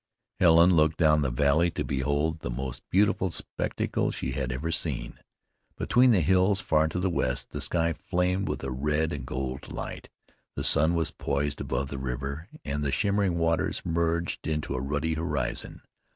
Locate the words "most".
2.49-2.81